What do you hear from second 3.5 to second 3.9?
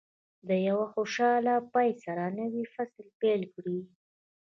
کړئ.